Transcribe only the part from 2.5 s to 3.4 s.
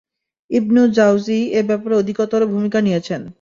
ভূমিকা নিয়েছেন।